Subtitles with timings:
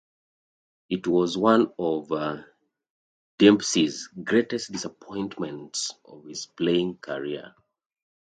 [0.89, 2.11] It was one of
[3.37, 7.53] Dempsey's greatest disappointments of his playing career.